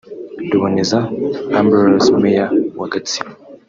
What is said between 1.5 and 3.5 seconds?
Ambroise Mayor wa Gatsibo